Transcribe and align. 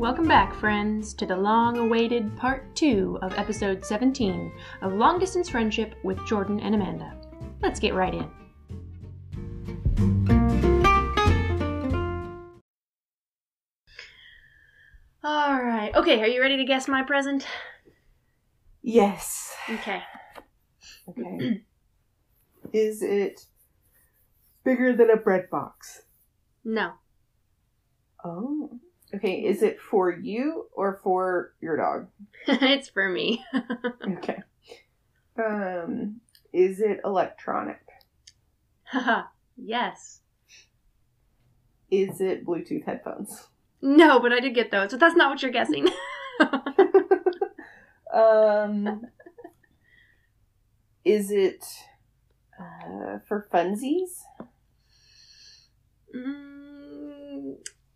Welcome 0.00 0.26
back, 0.26 0.54
friends, 0.54 1.12
to 1.12 1.26
the 1.26 1.36
long 1.36 1.76
awaited 1.76 2.34
part 2.38 2.74
two 2.74 3.18
of 3.20 3.34
episode 3.34 3.84
17 3.84 4.50
of 4.80 4.94
Long 4.94 5.18
Distance 5.18 5.50
Friendship 5.50 5.94
with 6.02 6.24
Jordan 6.26 6.58
and 6.60 6.74
Amanda. 6.74 7.14
Let's 7.60 7.78
get 7.78 7.92
right 7.92 8.14
in. 8.14 8.30
All 15.22 15.62
right. 15.62 15.90
Okay, 15.94 16.22
are 16.22 16.28
you 16.28 16.40
ready 16.40 16.56
to 16.56 16.64
guess 16.64 16.88
my 16.88 17.02
present? 17.02 17.46
Yes. 18.80 19.54
Okay. 19.68 20.02
Okay. 21.10 21.62
Is 22.72 23.02
it 23.02 23.44
bigger 24.64 24.96
than 24.96 25.10
a 25.10 25.18
bread 25.18 25.50
box? 25.50 26.04
No. 26.64 26.92
Oh. 28.24 28.80
Okay. 29.14 29.44
Is 29.44 29.62
it 29.62 29.80
for 29.80 30.10
you 30.12 30.66
or 30.72 31.00
for 31.02 31.54
your 31.60 31.76
dog? 31.76 32.08
it's 32.46 32.88
for 32.88 33.08
me. 33.08 33.44
Okay. 34.18 34.42
Um. 35.38 36.20
Is 36.52 36.80
it 36.80 37.00
electronic? 37.04 37.80
Haha. 38.84 39.22
yes. 39.56 40.20
Is 41.90 42.20
it 42.20 42.44
Bluetooth 42.44 42.84
headphones? 42.84 43.48
No, 43.82 44.20
but 44.20 44.32
I 44.32 44.40
did 44.40 44.54
get 44.54 44.70
those, 44.70 44.90
but 44.90 45.00
that's 45.00 45.16
not 45.16 45.30
what 45.30 45.42
you're 45.42 45.50
guessing. 45.52 45.88
Um. 48.12 49.06
Is 51.04 51.30
it 51.30 51.64
uh, 52.58 53.18
for 53.26 53.48
funsies? 53.52 54.20
Mm, 56.14 56.59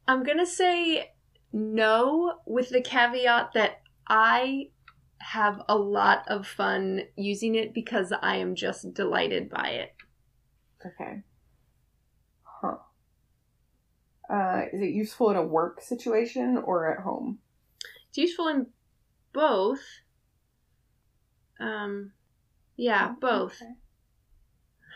I'm 0.07 0.23
gonna 0.23 0.47
say 0.47 1.13
no, 1.53 2.41
with 2.47 2.71
the 2.71 2.81
caveat 2.81 3.53
that 3.55 3.83
I 4.09 4.71
have 5.19 5.63
a 5.69 5.77
lot 5.77 6.25
of 6.29 6.47
fun 6.47 7.03
using 7.17 7.55
it 7.55 7.73
because 7.73 8.13
I 8.13 8.37
am 8.37 8.55
just 8.55 8.93
delighted 8.93 9.49
by 9.49 9.69
it. 9.69 9.95
Okay. 10.85 11.23
Huh. 12.43 12.77
Uh, 14.29 14.63
is 14.73 14.83
it 14.83 14.91
useful 14.91 15.31
in 15.31 15.37
a 15.37 15.43
work 15.43 15.81
situation 15.81 16.59
or 16.59 16.93
at 16.93 17.03
home? 17.03 17.39
It's 18.09 18.19
useful 18.19 18.49
in 18.49 18.67
both. 19.33 19.81
Um, 21.61 22.13
yeah, 22.77 23.15
both. 23.21 23.63
Okay. 23.63 23.73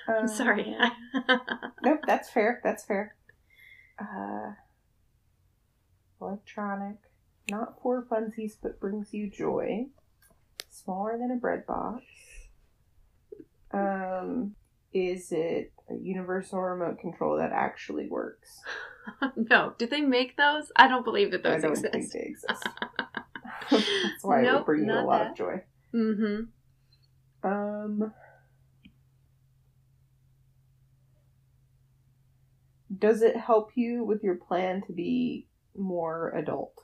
I'm 0.18 0.28
sorry. 0.28 0.76
Um, 0.78 1.40
nope, 1.82 2.00
that's 2.06 2.30
fair. 2.30 2.60
That's 2.64 2.84
fair. 2.84 3.14
Uh, 3.98 4.52
electronic, 6.20 6.97
not 7.50 7.80
for 7.83 8.05
funsies, 8.11 8.52
but 8.62 8.80
brings 8.80 9.12
you 9.12 9.30
joy. 9.30 9.86
Smaller 10.70 11.19
than 11.19 11.30
a 11.30 11.36
bread 11.36 11.66
box. 11.66 12.05
Um, 13.72 14.55
is 14.92 15.33
it 15.33 15.72
a 15.91 15.94
universal 15.94 16.60
remote 16.60 16.98
control 17.00 17.36
that 17.38 17.52
actually 17.52 18.08
works? 18.08 18.60
no, 19.36 19.75
did 19.78 19.91
they 19.91 20.00
make 20.00 20.36
those? 20.36 20.70
I 20.77 20.88
don't 20.88 21.05
believe 21.05 21.30
that 21.33 21.44
I 21.47 21.58
those 21.58 21.62
don't 21.62 21.72
exist. 21.72 21.92
think 21.92 22.12
they 22.12 22.20
exist. 22.30 22.69
that's 23.70 24.22
why 24.25 24.41
it 24.41 24.44
Nope, 24.44 24.56
would 24.60 24.66
bring 24.66 24.84
you 24.86 24.92
a 24.92 25.03
lot 25.03 25.19
that. 25.20 25.30
of 25.32 25.36
joy. 25.36 25.62
Mm-hmm. 25.94 26.41
Um, 27.48 28.12
does 32.98 33.22
it 33.22 33.36
help 33.36 33.70
you 33.75 34.05
with 34.05 34.22
your 34.22 34.34
plan 34.36 34.82
to 34.86 34.92
be 34.92 35.47
more 35.78 36.30
adult? 36.36 36.74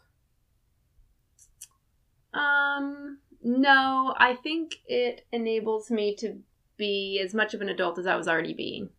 Um, 2.33 3.19
no, 3.43 4.15
I 4.19 4.35
think 4.35 4.77
it 4.87 5.27
enables 5.33 5.91
me 5.91 6.17
to 6.17 6.39
be 6.77 7.21
as 7.23 7.35
much 7.35 7.55
of 7.55 7.61
an 7.61 7.69
adult 7.69 7.99
as 7.99 8.07
I 8.07 8.17
was 8.17 8.27
already 8.27 8.55
being. 8.55 8.91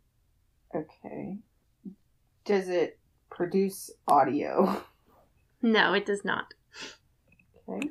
Okay. 0.74 1.38
Does 2.46 2.70
it 2.70 3.00
produce 3.30 3.92
audio? 4.08 4.84
No, 5.62 5.94
it 5.94 6.06
does 6.06 6.24
not. 6.24 6.54
Okay. 7.68 7.90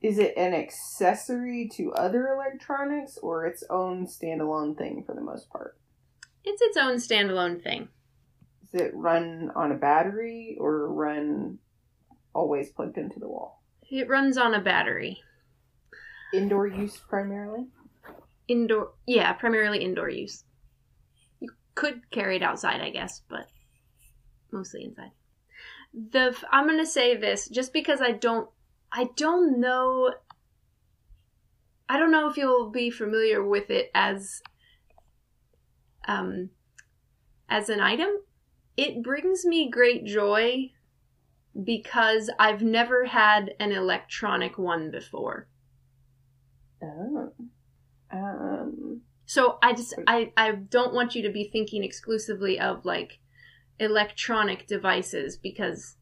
Is 0.00 0.18
it 0.18 0.34
an 0.36 0.54
accessory 0.54 1.70
to 1.74 1.92
other 1.92 2.26
electronics 2.26 3.16
or 3.22 3.46
its 3.46 3.62
own 3.70 4.08
standalone 4.08 4.76
thing 4.76 5.04
for 5.06 5.14
the 5.14 5.20
most 5.20 5.48
part? 5.50 5.78
It's 6.42 6.60
its 6.60 6.76
own 6.76 6.96
standalone 6.96 7.62
thing. 7.62 7.90
Does 8.72 8.80
it 8.88 8.94
run 8.94 9.50
on 9.54 9.72
a 9.72 9.76
battery 9.76 10.56
or 10.58 10.92
run 10.92 11.58
always 12.34 12.70
plugged 12.70 12.96
into 12.96 13.20
the 13.20 13.28
wall? 13.28 13.62
It 13.90 14.08
runs 14.08 14.38
on 14.38 14.54
a 14.54 14.60
battery. 14.60 15.20
Indoor 16.32 16.66
use 16.66 16.96
primarily? 16.96 17.66
Indoor, 18.48 18.92
yeah, 19.06 19.32
primarily 19.34 19.84
indoor 19.84 20.08
use. 20.08 20.44
You 21.40 21.50
could 21.74 22.10
carry 22.10 22.36
it 22.36 22.42
outside, 22.42 22.80
I 22.80 22.88
guess, 22.88 23.20
but 23.28 23.46
mostly 24.50 24.84
inside. 24.84 25.10
The 25.92 26.34
I'm 26.50 26.66
gonna 26.66 26.86
say 26.86 27.16
this 27.16 27.48
just 27.48 27.74
because 27.74 28.00
I 28.00 28.12
don't, 28.12 28.48
I 28.90 29.10
don't 29.16 29.60
know. 29.60 30.14
I 31.86 31.98
don't 31.98 32.10
know 32.10 32.30
if 32.30 32.38
you'll 32.38 32.70
be 32.70 32.88
familiar 32.88 33.46
with 33.46 33.68
it 33.68 33.90
as, 33.94 34.40
um, 36.08 36.48
as 37.50 37.68
an 37.68 37.80
item. 37.80 38.08
It 38.76 39.02
brings 39.02 39.44
me 39.44 39.70
great 39.70 40.04
joy 40.04 40.70
because 41.62 42.30
I've 42.38 42.62
never 42.62 43.04
had 43.04 43.54
an 43.60 43.72
electronic 43.72 44.58
one 44.58 44.90
before. 44.90 45.46
Oh. 46.82 47.32
Um. 48.10 49.02
So 49.26 49.58
I 49.62 49.72
just 49.72 49.94
I 50.06 50.32
I 50.36 50.52
don't 50.52 50.94
want 50.94 51.14
you 51.14 51.22
to 51.22 51.30
be 51.30 51.44
thinking 51.44 51.84
exclusively 51.84 52.58
of 52.58 52.84
like 52.84 53.20
electronic 53.78 54.66
devices 54.66 55.36
because 55.36 55.96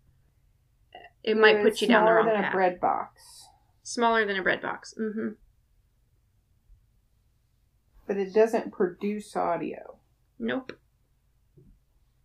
it 1.23 1.37
might 1.37 1.63
put 1.63 1.81
you 1.81 1.89
down 1.89 2.07
the 2.07 2.13
wrong 2.13 2.27
path. 2.27 2.33
smaller 2.35 2.43
than 2.43 2.45
a 2.45 2.53
bread 2.53 2.81
box, 2.81 3.49
Smaller 3.83 4.27
than 4.27 4.37
a 4.37 4.43
bread 4.43 4.63
box. 4.63 4.95
Mm-hmm. 5.01 5.29
but 8.07 8.17
it 8.17 8.33
doesn't 8.35 8.73
produce 8.73 9.37
audio. 9.37 9.99
Nope. 10.39 10.73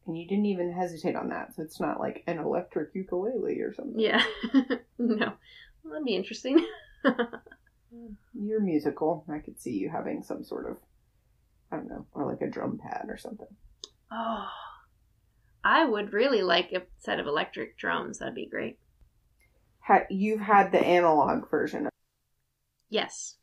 And 0.07 0.17
you 0.17 0.27
didn't 0.27 0.45
even 0.45 0.71
hesitate 0.71 1.15
on 1.15 1.29
that, 1.29 1.55
so 1.55 1.63
it's 1.63 1.79
not 1.79 1.99
like 1.99 2.23
an 2.27 2.37
electric 2.37 2.89
ukulele 2.93 3.59
or 3.61 3.73
something. 3.73 3.99
Yeah. 3.99 4.23
no. 4.99 5.33
Well, 5.83 5.93
that'd 5.93 6.05
be 6.05 6.15
interesting. 6.15 6.63
You're 8.33 8.59
musical. 8.59 9.25
I 9.31 9.39
could 9.39 9.59
see 9.59 9.71
you 9.71 9.89
having 9.89 10.21
some 10.21 10.43
sort 10.43 10.69
of, 10.69 10.77
I 11.71 11.77
don't 11.77 11.89
know, 11.89 12.05
or 12.11 12.29
like 12.29 12.41
a 12.41 12.49
drum 12.49 12.77
pad 12.77 13.07
or 13.09 13.17
something. 13.17 13.47
Oh. 14.11 14.47
I 15.63 15.83
would 15.83 16.13
really 16.13 16.43
like 16.43 16.71
a 16.73 16.83
set 16.99 17.19
of 17.19 17.25
electric 17.25 17.75
drums. 17.77 18.19
That'd 18.19 18.35
be 18.35 18.45
great. 18.45 18.77
Ha- 19.79 20.05
you've 20.11 20.39
had 20.39 20.71
the 20.71 20.79
analog 20.79 21.49
version. 21.49 21.89
Yes. 22.89 23.37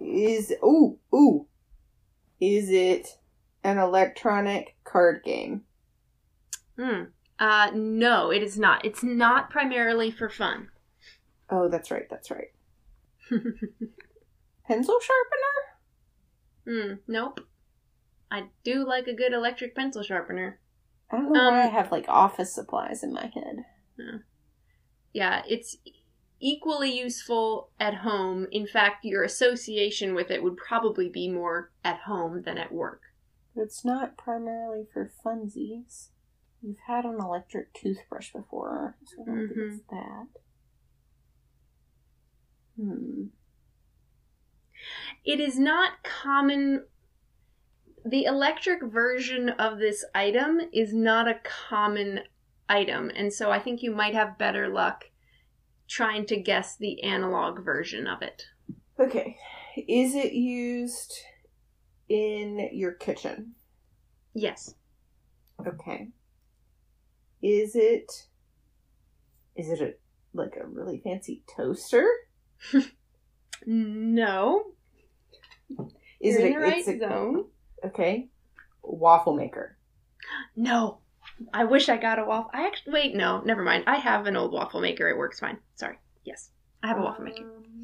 Is 0.00 0.52
ooh 0.64 0.98
ooh, 1.12 1.46
is 2.40 2.70
it 2.70 3.18
an 3.64 3.78
electronic 3.78 4.76
card 4.84 5.22
game? 5.24 5.62
Hmm. 6.78 7.04
Uh, 7.38 7.70
no, 7.74 8.30
it 8.30 8.42
is 8.42 8.58
not. 8.58 8.84
It's 8.84 9.02
not 9.02 9.50
primarily 9.50 10.10
for 10.10 10.28
fun. 10.28 10.68
Oh, 11.50 11.68
that's 11.68 11.90
right. 11.90 12.08
That's 12.08 12.30
right. 12.30 12.52
Pencil 14.66 14.98
sharpener? 15.00 15.54
Hmm. 16.66 16.94
Nope. 17.06 17.40
I 18.30 18.44
do 18.64 18.86
like 18.86 19.06
a 19.06 19.14
good 19.14 19.32
electric 19.32 19.74
pencil 19.74 20.02
sharpener. 20.02 20.58
I 21.10 21.16
don't 21.16 21.32
know 21.32 21.50
why 21.50 21.62
I 21.62 21.66
Um, 21.66 21.72
have 21.72 21.92
like 21.92 22.06
office 22.08 22.54
supplies 22.54 23.02
in 23.02 23.12
my 23.12 23.26
head. 23.34 23.64
Yeah, 25.12 25.42
it's 25.46 25.76
equally 26.40 26.98
useful 26.98 27.70
at 27.78 27.96
home. 27.96 28.46
In 28.50 28.66
fact, 28.66 29.04
your 29.04 29.22
association 29.22 30.14
with 30.14 30.30
it 30.30 30.42
would 30.42 30.56
probably 30.56 31.08
be 31.10 31.28
more 31.28 31.70
at 31.84 32.00
home 32.00 32.42
than 32.42 32.56
at 32.56 32.72
work. 32.72 33.02
It's 33.56 33.84
not 33.84 34.16
primarily 34.16 34.86
for 34.92 35.12
funsies. 35.24 36.08
You've 36.62 36.78
had 36.86 37.04
an 37.04 37.18
electric 37.20 37.74
toothbrush 37.74 38.32
before, 38.32 38.96
so 39.04 39.22
I 39.22 39.24
don't 39.26 39.48
think 39.48 39.58
it's 39.58 39.82
that. 39.90 40.26
Hmm. 42.80 43.24
It 45.24 45.40
is 45.40 45.58
not 45.58 46.02
common. 46.02 46.84
The 48.04 48.24
electric 48.24 48.82
version 48.84 49.50
of 49.50 49.78
this 49.78 50.04
item 50.14 50.60
is 50.72 50.94
not 50.94 51.28
a 51.28 51.40
common 51.68 52.20
item, 52.68 53.10
and 53.14 53.32
so 53.32 53.50
I 53.50 53.58
think 53.58 53.82
you 53.82 53.94
might 53.94 54.14
have 54.14 54.38
better 54.38 54.68
luck 54.68 55.04
trying 55.88 56.26
to 56.26 56.36
guess 56.36 56.76
the 56.76 57.02
analog 57.02 57.64
version 57.64 58.06
of 58.06 58.22
it. 58.22 58.46
Okay. 58.98 59.36
Is 59.76 60.14
it 60.14 60.32
used 60.32 61.12
in 62.12 62.68
your 62.72 62.92
kitchen? 62.92 63.52
Yes. 64.34 64.74
Okay. 65.66 66.08
Is 67.42 67.74
it 67.74 68.10
Is 69.56 69.70
it 69.70 69.80
a 69.80 69.94
like 70.34 70.56
a 70.62 70.66
really 70.66 71.00
fancy 71.02 71.42
toaster? 71.56 72.06
No. 73.64 74.64
Is 76.20 76.36
You're 76.36 76.40
it 76.40 76.46
in 76.46 76.52
a, 76.56 76.58
the 76.60 76.66
right 76.66 76.88
a- 76.88 76.98
zone. 76.98 77.44
Okay. 77.84 78.28
Waffle 78.82 79.34
maker. 79.34 79.76
No. 80.56 80.98
I 81.54 81.64
wish 81.64 81.88
I 81.88 81.96
got 81.96 82.18
a 82.18 82.24
waffle. 82.24 82.50
I 82.52 82.66
actually 82.66 82.92
wait. 82.92 83.14
No, 83.14 83.40
never 83.42 83.62
mind. 83.62 83.84
I 83.86 83.96
have 83.96 84.26
an 84.26 84.36
old 84.36 84.52
waffle 84.52 84.80
maker. 84.80 85.08
It 85.08 85.16
works 85.16 85.38
fine. 85.40 85.58
Sorry. 85.76 85.96
Yes, 86.24 86.50
I 86.82 86.88
have 86.88 86.98
a 86.98 87.02
waffle 87.02 87.24
maker. 87.24 87.42
Um, 87.44 87.82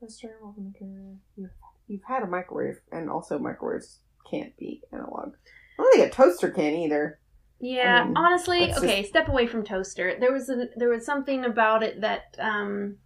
Toaster, 0.00 0.36
waffle 0.42 0.62
maker. 0.62 1.16
You've, 1.36 1.50
you've 1.90 2.04
had 2.06 2.22
a 2.22 2.26
microwave, 2.26 2.80
and 2.92 3.10
also 3.10 3.38
microwaves 3.38 3.98
can't 4.30 4.56
be 4.56 4.82
analog. 4.92 5.34
I 5.78 5.82
don't 5.82 5.92
think 5.92 6.06
a 6.06 6.14
toaster 6.14 6.50
can 6.50 6.74
either. 6.74 7.18
Yeah, 7.58 8.02
I 8.02 8.04
mean, 8.04 8.16
honestly, 8.16 8.72
okay. 8.72 9.02
Step 9.02 9.28
away 9.28 9.46
from 9.46 9.64
toaster. 9.64 10.16
There 10.18 10.32
was 10.32 10.48
a, 10.48 10.68
there 10.76 10.88
was 10.88 11.04
something 11.04 11.44
about 11.44 11.82
it 11.82 12.00
that 12.00 12.36
um, 12.38 12.96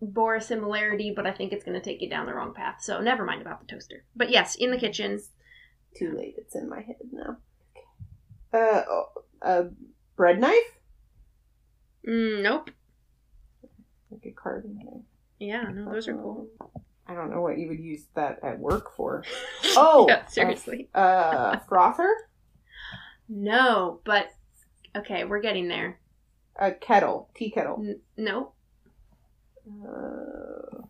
bore 0.00 0.36
a 0.36 0.40
similarity, 0.40 1.12
but 1.16 1.26
I 1.26 1.32
think 1.32 1.52
it's 1.52 1.64
going 1.64 1.80
to 1.80 1.84
take 1.84 2.02
you 2.02 2.10
down 2.10 2.26
the 2.26 2.34
wrong 2.34 2.54
path. 2.54 2.76
So 2.80 3.00
never 3.00 3.24
mind 3.24 3.40
about 3.40 3.60
the 3.60 3.66
toaster. 3.66 4.04
But 4.14 4.30
yes, 4.30 4.54
in 4.54 4.70
the 4.70 4.78
kitchen. 4.78 5.20
Too 5.96 6.12
late. 6.12 6.34
It's 6.36 6.54
in 6.54 6.68
my 6.68 6.82
head 6.82 6.96
now. 7.10 7.38
Uh, 8.52 8.82
oh, 8.88 9.06
a 9.42 9.64
bread 10.16 10.38
knife. 10.38 10.78
Mm, 12.06 12.42
nope. 12.42 12.70
Like 14.10 14.26
a 14.26 14.30
carving 14.30 14.76
knife. 14.76 15.04
Yeah, 15.38 15.70
no, 15.72 15.92
those 15.92 16.06
are 16.08 16.14
cool. 16.14 16.48
I 17.08 17.14
don't 17.14 17.30
know 17.30 17.40
what 17.40 17.58
you 17.58 17.68
would 17.68 17.78
use 17.80 18.04
that 18.14 18.40
at 18.42 18.58
work 18.58 18.94
for. 18.96 19.24
Oh, 19.78 20.06
yeah, 20.08 20.24
seriously. 20.26 20.88
Uh, 20.94 21.58
frother, 21.68 22.08
No, 23.28 24.00
but 24.04 24.30
okay, 24.96 25.24
we're 25.24 25.40
getting 25.40 25.68
there. 25.68 25.98
a 26.58 26.72
kettle, 26.72 27.28
tea 27.34 27.50
kettle. 27.50 27.76
N- 27.80 28.00
nope. 28.16 28.54
Uh, 29.68 30.82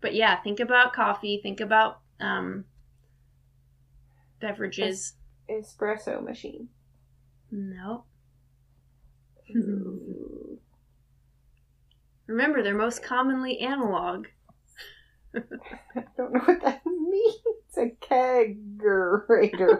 But 0.00 0.14
yeah, 0.14 0.40
think 0.42 0.60
about 0.60 0.94
coffee. 0.94 1.40
Think 1.42 1.60
about 1.60 2.00
um, 2.20 2.64
beverages. 4.40 5.14
espresso 5.50 6.22
machine. 6.24 6.68
Nope. 7.50 8.06
Ooh. 9.54 10.58
Remember, 12.26 12.62
they're 12.62 12.74
most 12.76 13.02
commonly 13.02 13.58
analog. 13.58 14.26
I 15.34 16.02
don't 16.16 16.32
know 16.32 16.40
what 16.40 16.62
that 16.62 16.84
means. 16.86 17.36
A 17.76 17.90
kegerator. 18.04 19.78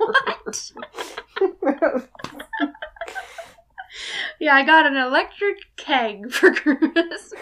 Yeah, 4.39 4.55
I 4.55 4.65
got 4.65 4.87
an 4.87 4.97
electric 4.97 5.59
keg 5.77 6.31
for 6.33 6.53
Christmas. 6.53 7.35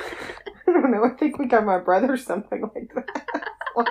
I 0.67 0.73
don't 0.73 0.91
know. 0.91 1.05
I 1.05 1.11
think 1.11 1.39
we 1.39 1.47
got 1.47 1.65
my 1.65 1.79
brother 1.79 2.17
something 2.17 2.63
like 2.75 2.93
that 2.95 3.25
once. 3.77 3.89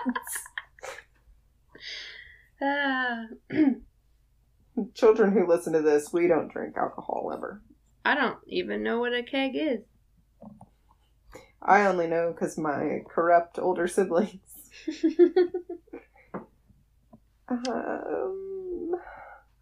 Ah, 2.62 3.26
Children 4.94 5.32
who 5.32 5.48
listen 5.48 5.74
to 5.74 5.82
this, 5.82 6.12
we 6.12 6.28
don't 6.28 6.52
drink 6.52 6.76
alcohol 6.78 7.32
ever. 7.34 7.62
I 8.04 8.16
don't 8.16 8.40
even 8.48 8.84
know 8.84 9.00
what 9.00 9.14
a 9.14 9.24
keg 9.24 9.52
is. 9.56 9.82
I 11.62 11.86
only 11.86 12.08
know 12.08 12.32
because 12.34 12.58
my 12.58 13.02
corrupt 13.10 13.60
older 13.60 13.88
siblings. 13.88 14.40
Um, 17.50 18.92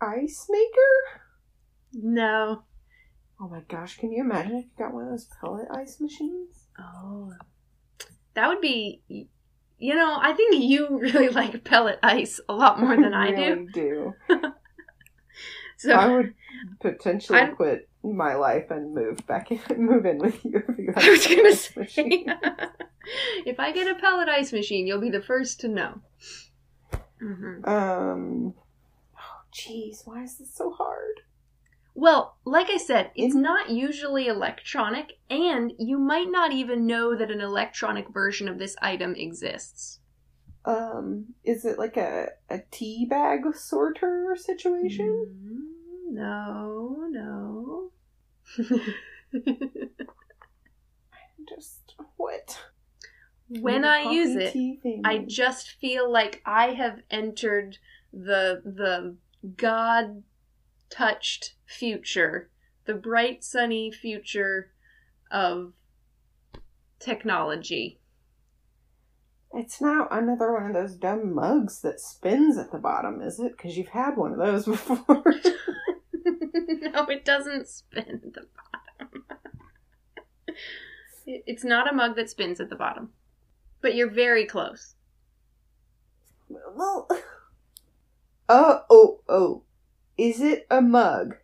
ice 0.01 0.47
maker? 0.50 1.21
no. 1.94 2.63
Oh 3.39 3.47
my 3.50 3.59
gosh, 3.68 3.97
can 3.97 4.12
you 4.12 4.21
imagine 4.24 4.56
if 4.57 4.63
you 4.65 4.71
got 4.77 4.94
one 4.94 5.03
of 5.03 5.09
those 5.09 5.27
pellet 5.42 5.68
ice 5.71 6.00
machines? 6.00 6.68
Oh. 6.80 7.31
That 8.33 8.48
would 8.48 8.62
be. 8.62 9.01
You 9.77 9.94
know, 9.95 10.18
I 10.21 10.31
think 10.33 10.56
you 10.63 10.88
really 11.01 11.27
like 11.30 11.63
pellet 11.65 12.00
ice 12.01 12.39
a 12.48 12.53
lot 12.53 12.80
more 12.80 12.95
than 12.95 13.13
I 13.13 13.31
do. 13.36 13.36
really 13.36 13.65
do. 13.74 14.13
So 15.77 15.91
I 15.94 16.07
would 16.07 16.33
potentially 16.81 17.39
I'm- 17.39 17.56
quit 17.56 17.89
my 18.13 18.36
life 18.36 18.69
and 18.72 18.94
move 18.94 19.25
back 19.28 19.52
in, 19.52 19.60
move 19.78 20.06
in 20.06 20.18
with 20.19 20.44
you 20.46 20.62
if 20.68 20.78
you 20.78 20.92
had 20.96 21.04
I 21.04 21.10
was 21.10 21.28
gonna 21.28 21.56
say, 21.56 22.25
if 23.46 23.60
I 23.60 23.72
get 23.72 23.88
a 23.90 23.96
pellet 24.00 24.30
ice 24.30 24.52
machine, 24.54 24.88
you'll 24.88 25.02
be 25.02 25.10
the 25.10 25.22
first 25.22 25.60
to 25.62 25.68
know. 25.68 26.02
hmm 27.19 27.63
Um, 27.68 28.54
oh 29.18 29.42
jeez, 29.54 30.06
why 30.06 30.24
is 30.24 30.38
this 30.38 30.54
so 30.54 30.72
hard? 30.72 31.22
Well, 31.98 32.36
like 32.44 32.69
I 32.69 32.78
said, 32.78 33.12
it's 33.16 33.36
In- 33.36 33.42
not 33.42 33.69
usually 33.69 34.28
electronic, 34.28 35.13
and 35.30 35.72
you 35.80 35.98
might 35.98 36.30
not 36.30 36.51
even 36.51 36.86
know 36.86 37.16
that 37.16 37.31
an 37.31 37.40
electronic 37.40 38.10
version 38.10 38.50
of 38.50 38.58
this 38.60 38.75
item 38.81 39.16
exists. 39.16 40.00
Um, 40.66 41.36
is 41.44 41.63
it 41.63 41.78
like 41.80 41.96
a 41.96 42.30
a 42.50 42.60
tea 42.72 43.06
bag 43.10 43.42
sorter 43.56 44.36
situation? 44.38 45.28
Mm, 45.30 46.13
No, 46.16 47.06
no. 47.10 47.55
I 48.59 48.63
just 51.50 51.95
what? 52.18 52.57
when 53.47 53.86
I 53.86 54.12
use 54.12 54.36
it. 54.36 54.56
I 55.03 55.19
just 55.19 55.71
feel 55.80 56.12
like 56.12 56.42
I 56.45 56.74
have 56.74 57.01
entered 57.12 57.77
the 58.12 58.62
the 58.65 59.15
God 59.57 60.24
touched 60.89 61.56
future, 61.65 62.50
the 62.86 62.94
bright 62.94 63.44
sunny 63.44 63.92
future 63.92 64.71
of 65.31 65.74
technology. 67.00 68.00
It's 69.53 69.80
not 69.80 70.09
another 70.12 70.51
one 70.51 70.65
of 70.65 70.74
those 70.74 70.95
dumb 70.95 71.33
mugs 71.33 71.81
that 71.81 72.01
spins 72.01 72.57
at 72.57 72.71
the 72.71 72.77
bottom, 72.77 73.21
is 73.21 73.39
it? 73.39 73.56
Because 73.56 73.77
you've 73.77 73.88
had 73.89 74.18
one 74.18 74.33
of 74.33 74.38
those 74.38 74.65
before. 74.65 75.24
no, 76.94 77.06
it 77.07 77.25
doesn't 77.25 77.68
spin 77.68 78.06
at 78.24 78.34
the 78.34 78.48
bottom. 79.00 79.24
It's 81.28 81.63
not 81.63 81.92
a 81.92 81.96
mug 81.96 82.16
that 82.18 82.30
spins 82.30 82.60
at 82.60 82.69
the 82.69 82.75
bottom. 82.75 83.10
But 83.81 83.96
you're 83.96 84.12
very 84.12 84.46
close. 84.46 84.94
well, 86.50 87.07
oh, 88.48 88.82
oh, 88.91 89.20
oh. 89.27 89.63
Is 90.20 90.39
it 90.41 90.68
a 90.70 90.82
mug 90.84 91.36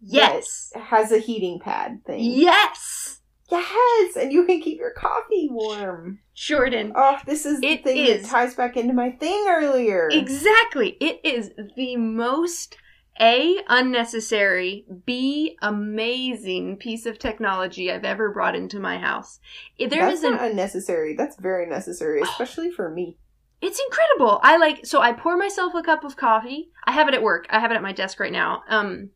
Yes. 0.00 0.72
has 0.74 1.12
a 1.12 1.18
heating 1.18 1.60
pad 1.60 2.04
thing? 2.04 2.18
Yes. 2.20 3.20
Yes, 3.48 4.16
and 4.16 4.32
you 4.32 4.44
can 4.44 4.60
keep 4.60 4.78
your 4.80 4.90
coffee 4.90 5.48
warm. 5.52 6.18
Jordan. 6.34 6.92
Oh, 6.96 7.18
this 7.26 7.46
is 7.46 7.60
the 7.60 7.68
It 7.68 7.84
thing 7.84 7.98
is. 7.98 8.22
that 8.22 8.28
ties 8.28 8.54
back 8.56 8.76
into 8.76 8.92
my 8.92 9.10
thing 9.12 9.46
earlier. 9.48 10.08
Exactly. 10.12 10.96
It 11.00 11.20
is 11.22 11.52
the 11.76 11.96
most 11.96 12.76
A 13.20 13.62
unnecessary, 13.68 14.84
B 15.06 15.56
amazing 15.62 16.76
piece 16.76 17.06
of 17.06 17.18
technology 17.18 17.90
I've 17.90 18.04
ever 18.04 18.30
brought 18.30 18.54
into 18.54 18.78
my 18.78 18.98
house. 18.98 19.40
There 19.78 19.88
That's 19.88 20.22
an 20.22 20.32
not 20.32 20.50
unnecessary. 20.50 21.14
That's 21.16 21.36
very 21.36 21.66
necessary, 21.66 22.20
especially 22.20 22.70
for 22.70 22.90
me. 22.90 23.16
It's 23.62 23.80
incredible. 23.80 24.38
I 24.42 24.58
like 24.58 24.84
so 24.84 25.00
I 25.00 25.12
pour 25.12 25.36
myself 25.36 25.74
a 25.74 25.82
cup 25.82 26.04
of 26.04 26.16
coffee. 26.16 26.70
I 26.84 26.92
have 26.92 27.08
it 27.08 27.14
at 27.14 27.22
work. 27.22 27.46
I 27.48 27.58
have 27.58 27.70
it 27.70 27.74
at 27.76 27.82
my 27.82 27.92
desk 27.92 28.20
right 28.20 28.32
now. 28.32 28.62
Um 28.68 29.10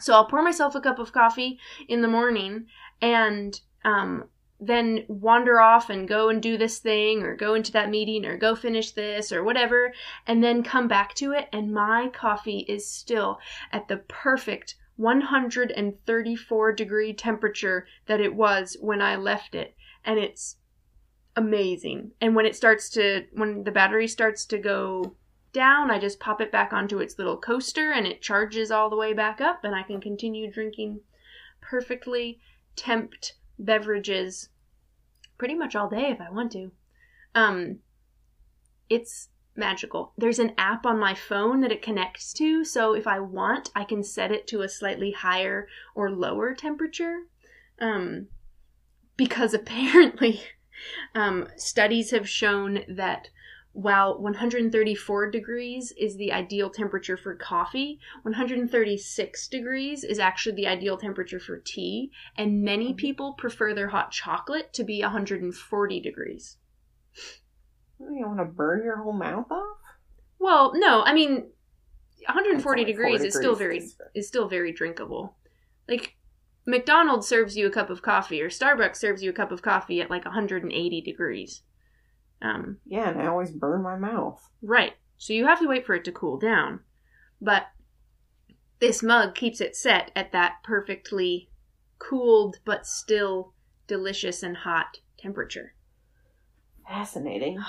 so 0.00 0.14
I'll 0.14 0.26
pour 0.26 0.42
myself 0.42 0.74
a 0.74 0.80
cup 0.80 0.98
of 0.98 1.12
coffee 1.12 1.58
in 1.86 2.00
the 2.00 2.08
morning 2.08 2.66
and 3.02 3.60
um 3.84 4.24
then 4.66 5.04
wander 5.08 5.60
off 5.60 5.90
and 5.90 6.08
go 6.08 6.28
and 6.28 6.42
do 6.42 6.56
this 6.56 6.78
thing 6.78 7.22
or 7.22 7.36
go 7.36 7.54
into 7.54 7.72
that 7.72 7.90
meeting 7.90 8.24
or 8.24 8.36
go 8.36 8.54
finish 8.54 8.90
this 8.92 9.32
or 9.32 9.42
whatever 9.42 9.92
and 10.26 10.42
then 10.42 10.62
come 10.62 10.88
back 10.88 11.14
to 11.14 11.32
it 11.32 11.48
and 11.52 11.72
my 11.72 12.08
coffee 12.08 12.60
is 12.68 12.88
still 12.88 13.38
at 13.72 13.88
the 13.88 13.96
perfect 13.96 14.76
134 14.96 16.72
degree 16.72 17.12
temperature 17.12 17.86
that 18.06 18.20
it 18.20 18.34
was 18.34 18.76
when 18.80 19.02
I 19.02 19.16
left 19.16 19.54
it 19.54 19.74
and 20.04 20.18
it's 20.18 20.56
amazing. 21.36 22.12
And 22.20 22.34
when 22.34 22.46
it 22.46 22.56
starts 22.56 22.88
to, 22.90 23.24
when 23.32 23.64
the 23.64 23.72
battery 23.72 24.08
starts 24.08 24.46
to 24.46 24.58
go 24.58 25.16
down, 25.52 25.90
I 25.90 25.98
just 25.98 26.20
pop 26.20 26.40
it 26.40 26.52
back 26.52 26.72
onto 26.72 26.98
its 26.98 27.18
little 27.18 27.36
coaster 27.36 27.92
and 27.92 28.06
it 28.06 28.22
charges 28.22 28.70
all 28.70 28.90
the 28.90 28.96
way 28.96 29.12
back 29.12 29.40
up, 29.40 29.64
and 29.64 29.74
I 29.74 29.82
can 29.82 30.00
continue 30.00 30.50
drinking 30.50 31.00
perfectly 31.60 32.40
temped 32.76 33.32
beverages 33.58 34.48
pretty 35.38 35.54
much 35.54 35.74
all 35.74 35.88
day 35.88 36.10
if 36.10 36.20
I 36.20 36.30
want 36.30 36.52
to. 36.52 36.70
Um, 37.34 37.78
it's 38.88 39.28
magical. 39.56 40.12
There's 40.16 40.38
an 40.38 40.52
app 40.58 40.84
on 40.86 40.98
my 40.98 41.14
phone 41.14 41.60
that 41.60 41.72
it 41.72 41.82
connects 41.82 42.32
to, 42.34 42.64
so 42.64 42.94
if 42.94 43.06
I 43.06 43.20
want, 43.20 43.70
I 43.74 43.84
can 43.84 44.02
set 44.02 44.32
it 44.32 44.46
to 44.48 44.62
a 44.62 44.68
slightly 44.68 45.12
higher 45.12 45.68
or 45.94 46.10
lower 46.10 46.54
temperature. 46.54 47.24
Um, 47.78 48.28
because 49.16 49.54
apparently 49.54 50.42
um, 51.14 51.48
studies 51.56 52.10
have 52.10 52.28
shown 52.28 52.80
that 52.88 53.30
while 53.74 54.18
134 54.20 55.30
degrees 55.30 55.92
is 55.98 56.16
the 56.16 56.32
ideal 56.32 56.70
temperature 56.70 57.16
for 57.16 57.34
coffee, 57.34 57.98
136 58.22 59.48
degrees 59.48 60.04
is 60.04 60.20
actually 60.20 60.54
the 60.54 60.68
ideal 60.68 60.96
temperature 60.96 61.40
for 61.40 61.58
tea, 61.58 62.10
and 62.38 62.62
many 62.62 62.88
Mm-hmm. 62.88 62.96
people 62.96 63.32
prefer 63.34 63.74
their 63.74 63.88
hot 63.88 64.12
chocolate 64.12 64.72
to 64.74 64.84
be 64.84 65.02
140 65.02 66.00
degrees. 66.00 66.56
You 67.98 68.26
want 68.26 68.38
to 68.38 68.44
burn 68.44 68.84
your 68.84 68.98
whole 69.02 69.12
mouth 69.12 69.50
off? 69.50 69.78
Well, 70.38 70.72
no, 70.76 71.02
I 71.02 71.12
mean, 71.12 71.50
140 72.26 72.80
only 72.82 72.92
degrees 72.92 73.22
is 73.22 73.34
still 73.34 73.56
very 73.56 73.82
is 74.14 74.28
still 74.28 74.48
very 74.48 74.72
drinkable. 74.72 75.36
Like 75.88 76.16
McDonald's 76.64 77.26
serves 77.26 77.56
you 77.56 77.66
a 77.66 77.70
cup 77.70 77.90
of 77.90 78.02
coffee, 78.02 78.40
or 78.40 78.50
Starbucks 78.50 78.96
serves 78.96 79.22
you 79.22 79.30
a 79.30 79.34
cup 79.34 79.50
of 79.50 79.62
coffee 79.62 80.00
at 80.00 80.10
like 80.10 80.24
180 80.24 81.00
degrees. 81.00 81.62
Um, 82.44 82.78
Yeah, 82.86 83.08
and 83.08 83.20
I 83.22 83.26
always 83.26 83.50
burn 83.50 83.82
my 83.82 83.96
mouth. 83.96 84.46
right. 84.62 84.92
So 85.16 85.32
you 85.32 85.46
have 85.46 85.60
to 85.60 85.68
wait 85.68 85.86
for 85.86 85.94
it 85.94 86.04
to 86.04 86.12
cool 86.12 86.38
down. 86.38 86.80
But 87.40 87.68
this 88.80 89.02
mug 89.02 89.34
keeps 89.34 89.60
it 89.60 89.74
set 89.74 90.10
at 90.14 90.32
that 90.32 90.56
perfectly 90.62 91.48
cooled 91.98 92.56
but 92.64 92.86
still 92.86 93.54
delicious 93.86 94.42
and 94.42 94.56
hot 94.58 94.98
temperature. 95.18 95.74
Fascinating. 96.86 97.58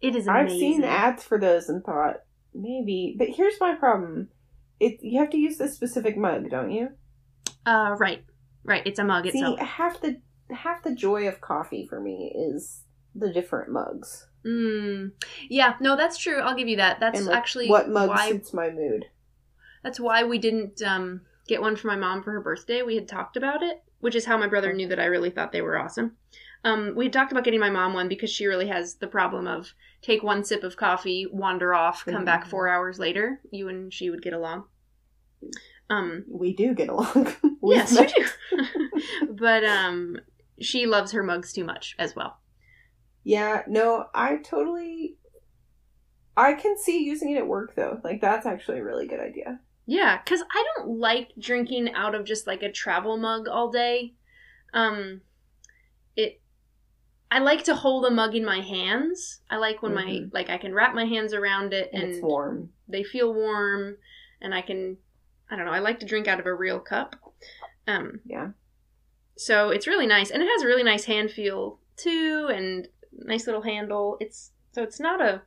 It 0.00 0.16
is 0.16 0.26
I've 0.26 0.50
seen 0.50 0.82
ads 0.82 1.22
for 1.22 1.38
those 1.38 1.68
and 1.68 1.84
thought 1.84 2.22
maybe, 2.52 3.14
but 3.16 3.28
here's 3.28 3.60
my 3.60 3.76
problem: 3.76 4.30
it 4.80 4.98
you 5.00 5.20
have 5.20 5.30
to 5.30 5.36
use 5.38 5.58
this 5.58 5.76
specific 5.76 6.16
mug, 6.16 6.50
don't 6.50 6.72
you? 6.72 6.88
Uh, 7.64 7.94
right, 8.00 8.24
right. 8.64 8.84
It's 8.84 8.98
a 8.98 9.04
mug 9.04 9.30
See, 9.30 9.38
itself. 9.38 9.60
half 9.60 10.00
the 10.00 10.20
half 10.50 10.82
the 10.82 10.92
joy 10.92 11.28
of 11.28 11.40
coffee 11.40 11.86
for 11.88 12.00
me 12.00 12.34
is 12.36 12.82
the 13.14 13.32
different 13.32 13.70
mugs. 13.70 14.26
Mm. 14.44 15.12
Yeah, 15.48 15.74
no, 15.80 15.96
that's 15.96 16.18
true. 16.18 16.40
I'll 16.40 16.56
give 16.56 16.68
you 16.68 16.76
that. 16.76 17.00
That's 17.00 17.18
and 17.18 17.28
like, 17.28 17.36
actually 17.36 17.68
what 17.68 17.88
mug 17.88 18.08
why 18.08 18.28
suits 18.30 18.52
my 18.52 18.70
mood. 18.70 19.06
That's 19.82 20.00
why 20.00 20.24
we 20.24 20.38
didn't 20.38 20.82
um, 20.82 21.22
get 21.46 21.60
one 21.60 21.76
for 21.76 21.88
my 21.88 21.96
mom 21.96 22.22
for 22.22 22.32
her 22.32 22.40
birthday. 22.40 22.82
We 22.82 22.94
had 22.94 23.08
talked 23.08 23.36
about 23.36 23.62
it, 23.62 23.82
which 24.00 24.14
is 24.14 24.24
how 24.24 24.36
my 24.38 24.46
brother 24.46 24.72
knew 24.72 24.88
that 24.88 25.00
I 25.00 25.06
really 25.06 25.30
thought 25.30 25.52
they 25.52 25.62
were 25.62 25.78
awesome. 25.78 26.16
Um, 26.64 26.92
we 26.94 27.06
had 27.06 27.12
talked 27.12 27.32
about 27.32 27.44
getting 27.44 27.58
my 27.60 27.70
mom 27.70 27.92
one 27.92 28.08
because 28.08 28.30
she 28.30 28.46
really 28.46 28.68
has 28.68 28.94
the 28.94 29.08
problem 29.08 29.48
of 29.48 29.74
take 30.00 30.22
one 30.22 30.44
sip 30.44 30.62
of 30.62 30.76
coffee, 30.76 31.26
wander 31.30 31.74
off, 31.74 32.04
come 32.06 32.24
back 32.24 32.44
Mhm. 32.44 32.48
four 32.50 32.68
hours 32.68 32.98
later. 33.00 33.40
You 33.50 33.68
and 33.68 33.92
she 33.92 34.10
would 34.10 34.22
get 34.22 34.32
along. 34.32 34.64
Um, 35.90 36.24
We 36.28 36.52
do 36.54 36.74
get 36.74 36.88
along. 36.88 37.32
Yes, 37.64 37.92
you 37.92 38.06
do. 38.08 39.30
but 39.30 39.64
um, 39.64 40.18
she 40.60 40.86
loves 40.86 41.12
her 41.12 41.22
mugs 41.22 41.52
too 41.52 41.62
much 41.64 41.94
as 41.98 42.16
well. 42.16 42.38
Yeah, 43.24 43.62
no, 43.66 44.06
I 44.14 44.36
totally. 44.36 45.16
I 46.36 46.54
can 46.54 46.76
see 46.78 47.04
using 47.04 47.30
it 47.30 47.38
at 47.38 47.46
work 47.46 47.74
though. 47.74 48.00
Like 48.02 48.20
that's 48.20 48.46
actually 48.46 48.78
a 48.78 48.84
really 48.84 49.06
good 49.06 49.20
idea. 49.20 49.60
Yeah, 49.86 50.20
because 50.22 50.42
I 50.50 50.64
don't 50.76 50.98
like 50.98 51.32
drinking 51.38 51.92
out 51.94 52.14
of 52.14 52.24
just 52.24 52.46
like 52.46 52.62
a 52.62 52.72
travel 52.72 53.16
mug 53.18 53.48
all 53.48 53.70
day. 53.70 54.14
Um, 54.72 55.20
it. 56.16 56.40
I 57.30 57.38
like 57.40 57.64
to 57.64 57.74
hold 57.74 58.04
a 58.06 58.10
mug 58.10 58.34
in 58.34 58.44
my 58.44 58.60
hands. 58.60 59.40
I 59.50 59.56
like 59.56 59.82
when 59.82 59.94
my 59.94 60.04
Mhm. 60.04 60.32
like 60.32 60.50
I 60.50 60.58
can 60.58 60.74
wrap 60.74 60.94
my 60.94 61.04
hands 61.04 61.32
around 61.34 61.72
it 61.72 61.90
And, 61.92 62.02
and, 62.02 62.12
it's 62.12 62.22
warm. 62.22 62.72
they 62.88 63.02
feel 63.02 63.32
warm, 63.32 63.98
and 64.40 64.54
I 64.54 64.62
can. 64.62 64.98
I 65.50 65.56
don't 65.56 65.66
know. 65.66 65.72
I 65.72 65.80
like 65.80 66.00
to 66.00 66.06
drink 66.06 66.28
out 66.28 66.40
of 66.40 66.46
a 66.46 66.54
real 66.54 66.80
cup. 66.80 67.14
Um, 67.86 68.20
Yeah. 68.24 68.52
so 69.36 69.68
it's 69.70 69.86
really 69.86 70.06
nice, 70.06 70.30
and 70.30 70.42
it 70.42 70.46
has 70.48 70.62
a 70.62 70.66
really 70.66 70.82
nice 70.84 71.04
hand 71.04 71.30
feel 71.30 71.78
too, 71.96 72.48
and 72.50 72.88
nice 73.26 73.46
little 73.46 73.62
handle. 73.62 74.16
It's 74.20 74.50
so 74.72 74.82
it's 74.82 75.00
not 75.00 75.20
a. 75.20 75.42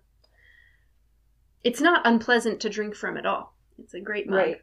It's 1.64 1.82
not 1.82 2.06
unpleasant 2.06 2.60
to 2.62 2.70
drink 2.70 2.96
from 2.96 3.18
at 3.18 3.26
all. 3.26 3.56
It's 3.80 3.94
a 3.94 4.00
great 4.00 4.28
mug. 4.28 4.38
Right. 4.38 4.62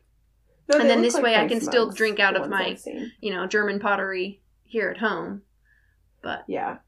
No, 0.69 0.78
And 0.78 0.88
then 0.88 1.02
this 1.02 1.14
like 1.14 1.23
way 1.25 1.37
I 1.37 1.49
can 1.49 1.61
still 1.61 1.90
drink 1.90 2.21
out 2.21 2.37
of 2.37 2.49
my- 2.49 2.78
you 3.21 3.33
know, 3.35 3.47
German 3.47 3.81
pottery 3.81 4.40
here 4.62 4.88
at 4.88 4.99
home. 4.99 5.42
But 6.23 6.45
Yeah. 6.47 6.78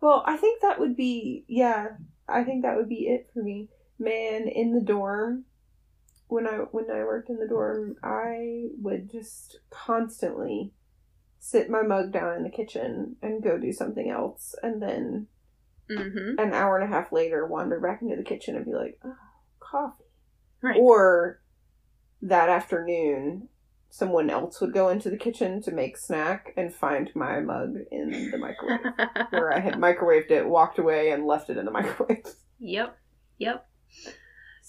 Well, 0.00 0.22
I 0.26 0.36
think 0.36 0.60
that 0.62 0.78
would 0.78 0.96
be 0.96 1.44
yeah. 1.48 1.96
I 2.28 2.44
think 2.44 2.62
that 2.62 2.76
would 2.76 2.88
be 2.88 3.08
it 3.08 3.30
for 3.32 3.42
me. 3.42 3.68
Man, 3.98 4.46
in 4.46 4.74
the 4.74 4.82
dorm, 4.82 5.46
when 6.28 6.46
I 6.46 6.58
when 6.70 6.90
I 6.90 7.02
worked 7.04 7.30
in 7.30 7.38
the 7.38 7.48
dorm, 7.48 7.96
I 8.02 8.68
would 8.80 9.10
just 9.10 9.60
constantly 9.70 10.72
sit 11.40 11.70
my 11.70 11.82
mug 11.82 12.12
down 12.12 12.36
in 12.36 12.42
the 12.42 12.50
kitchen 12.50 13.16
and 13.22 13.42
go 13.42 13.58
do 13.58 13.72
something 13.72 14.10
else, 14.10 14.54
and 14.62 14.80
then 14.82 15.28
hmm 15.90 16.38
an 16.38 16.52
hour 16.52 16.78
and 16.78 16.84
a 16.84 16.94
half 16.94 17.12
later 17.12 17.46
wander 17.46 17.80
back 17.80 18.02
into 18.02 18.16
the 18.16 18.22
kitchen 18.22 18.56
and 18.56 18.64
be 18.64 18.72
like, 18.72 18.98
oh, 19.04 19.16
coffee. 19.60 20.04
Right. 20.62 20.76
Or 20.78 21.40
that 22.22 22.48
afternoon, 22.48 23.48
someone 23.90 24.28
else 24.30 24.60
would 24.60 24.72
go 24.72 24.88
into 24.88 25.10
the 25.10 25.16
kitchen 25.16 25.62
to 25.62 25.70
make 25.70 25.96
snack 25.96 26.52
and 26.56 26.74
find 26.74 27.10
my 27.14 27.40
mug 27.40 27.76
in 27.90 28.30
the 28.30 28.38
microwave 28.38 28.80
where 29.30 29.52
I 29.52 29.60
had 29.60 29.74
microwaved 29.74 30.30
it, 30.30 30.46
walked 30.46 30.78
away, 30.78 31.10
and 31.10 31.26
left 31.26 31.50
it 31.50 31.56
in 31.56 31.64
the 31.64 31.70
microwave. 31.70 32.24
yep. 32.58 32.98
Yep. 33.38 33.66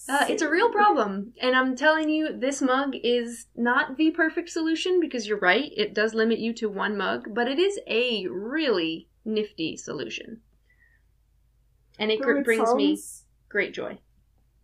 Uh, 0.08 0.26
it's 0.30 0.42
a 0.42 0.50
real 0.50 0.72
problem. 0.72 1.34
And 1.42 1.56
I'm 1.56 1.76
telling 1.76 2.10
you, 2.10 2.38
this 2.38 2.62
mug 2.62 2.94
is 3.04 3.48
not 3.56 3.98
the 3.98 4.12
perfect 4.12 4.50
solution 4.50 5.00
because 5.00 5.28
you're 5.28 5.40
right. 5.40 5.72
It 5.76 5.94
does 5.94 6.14
limit 6.14 6.40
you 6.40 6.54
to 6.54 6.70
one 6.70 6.98
mug, 6.98 7.34
but 7.34 7.48
it 7.48 7.60
is 7.60 7.80
a 7.88 8.26
really 8.28 9.10
nifty 9.26 9.76
solution. 9.76 10.42
And 12.00 12.12
it 12.12 12.22
gr- 12.22 12.42
brings 12.42 12.74
me 12.74 12.98
great 13.50 13.74
joy. 13.74 14.00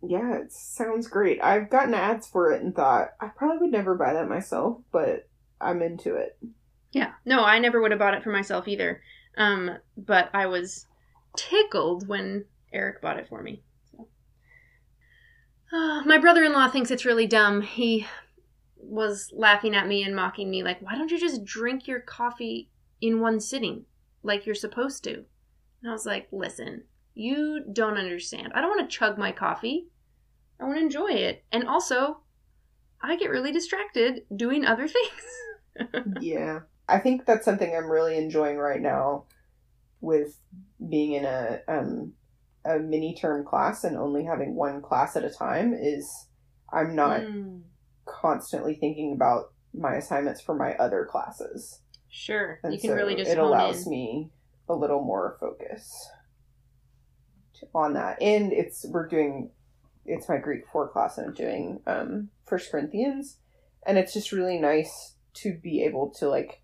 Yeah, 0.02 0.36
it 0.36 0.52
sounds 0.52 1.06
great. 1.06 1.40
I've 1.42 1.70
gotten 1.70 1.94
ads 1.94 2.26
for 2.26 2.52
it 2.52 2.62
and 2.62 2.74
thought 2.74 3.10
I 3.20 3.28
probably 3.28 3.58
would 3.58 3.72
never 3.72 3.94
buy 3.94 4.14
that 4.14 4.28
myself, 4.28 4.78
but 4.90 5.28
I'm 5.60 5.82
into 5.82 6.16
it. 6.16 6.38
Yeah. 6.92 7.12
No, 7.24 7.44
I 7.44 7.58
never 7.58 7.80
would 7.80 7.90
have 7.90 8.00
bought 8.00 8.14
it 8.14 8.22
for 8.22 8.30
myself 8.30 8.66
either. 8.66 9.02
Um, 9.36 9.78
but 9.96 10.30
I 10.32 10.46
was 10.46 10.86
tickled 11.36 12.08
when 12.08 12.46
Eric 12.72 13.00
bought 13.02 13.18
it 13.18 13.28
for 13.28 13.42
me. 13.42 13.62
So. 13.90 14.08
Uh, 15.72 16.02
my 16.06 16.18
brother-in-law 16.18 16.70
thinks 16.70 16.90
it's 16.90 17.04
really 17.04 17.26
dumb. 17.26 17.62
He 17.62 18.06
was 18.78 19.30
laughing 19.34 19.74
at 19.74 19.88
me 19.88 20.02
and 20.04 20.14
mocking 20.14 20.50
me 20.50 20.62
like, 20.62 20.80
"Why 20.80 20.94
don't 20.94 21.10
you 21.10 21.18
just 21.18 21.44
drink 21.44 21.86
your 21.86 22.00
coffee 22.00 22.70
in 23.00 23.20
one 23.20 23.40
sitting 23.40 23.84
like 24.22 24.46
you're 24.46 24.54
supposed 24.54 25.04
to?" 25.04 25.24
And 25.82 25.90
I 25.90 25.92
was 25.92 26.06
like, 26.06 26.28
"Listen, 26.30 26.84
you 27.16 27.64
don't 27.72 27.96
understand. 27.96 28.52
I 28.54 28.60
don't 28.60 28.70
want 28.76 28.88
to 28.88 28.96
chug 28.96 29.16
my 29.18 29.32
coffee. 29.32 29.88
I 30.60 30.64
want 30.64 30.76
to 30.76 30.82
enjoy 30.82 31.10
it. 31.12 31.44
And 31.50 31.66
also, 31.66 32.20
I 33.02 33.16
get 33.16 33.30
really 33.30 33.52
distracted 33.52 34.22
doing 34.36 34.64
other 34.64 34.86
things." 35.78 35.92
yeah. 36.20 36.60
I 36.88 36.98
think 36.98 37.26
that's 37.26 37.44
something 37.44 37.74
I'm 37.74 37.90
really 37.90 38.16
enjoying 38.16 38.58
right 38.58 38.80
now 38.80 39.24
with 40.00 40.38
being 40.88 41.12
in 41.12 41.24
a 41.24 41.60
um 41.66 42.12
a 42.64 42.78
mini 42.78 43.14
term 43.14 43.44
class 43.44 43.82
and 43.82 43.96
only 43.96 44.24
having 44.24 44.54
one 44.54 44.82
class 44.82 45.16
at 45.16 45.24
a 45.24 45.30
time 45.30 45.72
is 45.74 46.08
I'm 46.72 46.94
not 46.94 47.22
Mm. 47.22 47.62
constantly 48.04 48.74
thinking 48.74 49.12
about 49.14 49.52
my 49.72 49.94
assignments 49.96 50.40
for 50.40 50.54
my 50.54 50.74
other 50.74 51.06
classes. 51.10 51.80
Sure, 52.08 52.60
And 52.62 52.72
you 52.72 52.78
can 52.80 52.90
so 52.90 52.94
really 52.96 53.14
just 53.16 53.30
it 53.30 53.38
allows 53.38 53.84
in. 53.86 53.90
me 53.90 54.30
a 54.68 54.74
little 54.74 55.02
more 55.02 55.36
focus 55.40 56.08
on 57.76 57.94
that. 57.94 58.20
And 58.20 58.52
it's 58.52 58.84
we're 58.88 59.06
doing 59.06 59.50
it's 60.04 60.28
my 60.28 60.38
Greek 60.38 60.62
four 60.72 60.88
class 60.88 61.18
and 61.18 61.28
I'm 61.28 61.34
doing 61.34 61.80
um 61.86 62.28
First 62.46 62.70
Corinthians 62.70 63.38
and 63.86 63.98
it's 63.98 64.12
just 64.12 64.32
really 64.32 64.58
nice 64.58 65.14
to 65.34 65.54
be 65.58 65.82
able 65.82 66.10
to 66.18 66.28
like 66.28 66.62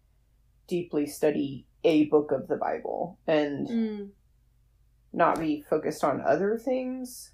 deeply 0.68 1.06
study 1.06 1.66
a 1.84 2.04
book 2.06 2.30
of 2.32 2.48
the 2.48 2.56
Bible 2.56 3.18
and 3.26 3.68
Mm. 3.68 4.10
not 5.12 5.38
be 5.38 5.62
focused 5.68 6.04
on 6.04 6.20
other 6.20 6.56
things 6.56 7.32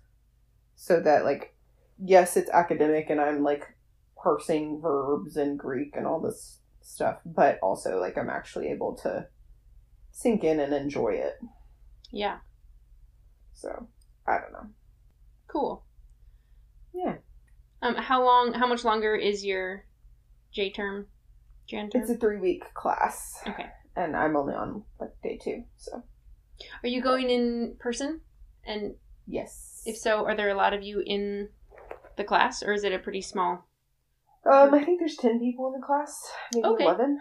so 0.74 1.00
that 1.00 1.24
like 1.24 1.54
yes 2.02 2.36
it's 2.36 2.50
academic 2.50 3.10
and 3.10 3.20
i'm 3.20 3.42
like 3.42 3.76
parsing 4.16 4.80
verbs 4.80 5.36
and 5.36 5.58
greek 5.58 5.94
and 5.96 6.06
all 6.06 6.20
this 6.20 6.60
stuff 6.80 7.18
but 7.26 7.58
also 7.62 8.00
like 8.00 8.16
i'm 8.16 8.30
actually 8.30 8.68
able 8.68 8.94
to 8.96 9.26
sink 10.12 10.42
in 10.42 10.58
and 10.60 10.72
enjoy 10.72 11.10
it 11.10 11.34
Yeah, 12.10 12.38
so 13.58 13.88
i 14.26 14.38
don't 14.38 14.52
know 14.52 14.68
cool. 15.48 15.84
yeah 16.94 17.16
Um, 17.82 17.94
how 17.96 18.24
long? 18.24 18.52
How 18.54 18.66
much 18.66 18.84
longer 18.84 19.14
is 19.14 19.44
your 19.44 19.84
J 20.52 20.70
term? 20.70 21.06
Jan 21.66 21.90
term? 21.90 22.02
it's 22.02 22.10
a 22.10 22.16
three 22.16 22.38
week 22.38 22.62
class 22.74 23.38
Okay. 23.46 23.66
and 23.96 24.16
i'm 24.16 24.36
only 24.36 24.54
on 24.54 24.84
like 25.00 25.10
day 25.22 25.38
two 25.42 25.64
so 25.76 26.02
Are 26.82 26.88
you 26.88 27.00
going 27.02 27.30
in 27.30 27.76
person? 27.78 28.20
And 28.64 28.94
yes 29.26 29.82
if 29.86 29.96
so, 29.96 30.26
are 30.26 30.36
there 30.36 30.50
a 30.50 30.54
lot 30.54 30.74
of 30.74 30.82
you 30.82 31.02
in 31.06 31.48
the 32.16 32.24
class, 32.24 32.62
or 32.62 32.72
is 32.72 32.84
it 32.84 32.92
a 32.92 32.98
pretty 32.98 33.22
small? 33.22 33.64
um 34.50 34.72
i 34.74 34.82
think 34.84 34.98
there's 35.00 35.16
10 35.16 35.40
people 35.40 35.66
in 35.72 35.80
the 35.80 35.86
class 35.86 36.12
maybe 36.54 36.66
Okay. 36.66 36.84
11 36.84 37.18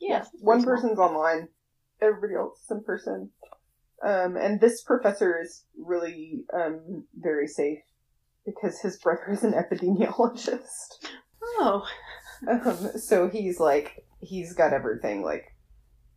Yeah, 0.00 0.24
one 0.40 0.62
person's 0.64 0.98
online 0.98 1.48
everybody 2.00 2.34
else 2.34 2.60
is 2.64 2.70
in 2.70 2.84
person 2.84 3.30
Um, 4.04 4.36
and 4.36 4.60
this 4.60 4.82
professor 4.82 5.40
is 5.40 5.64
really 5.76 6.44
um, 6.54 7.04
very 7.18 7.48
safe 7.48 7.80
because 8.46 8.80
his 8.80 8.96
brother 8.96 9.30
is 9.30 9.42
an 9.42 9.52
epidemiologist. 9.52 11.06
Oh. 11.42 11.86
Um, 12.48 12.90
so 12.96 13.28
he's 13.28 13.58
like, 13.58 14.04
he's 14.20 14.52
got 14.52 14.72
everything 14.72 15.22
like 15.22 15.56